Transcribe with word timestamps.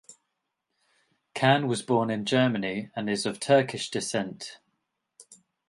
Can 1.35 1.67
was 1.67 1.83
born 1.83 2.09
in 2.09 2.25
Germany 2.25 2.89
and 2.95 3.07
is 3.07 3.27
of 3.27 3.39
Turkish 3.39 3.91
descent. 3.91 4.57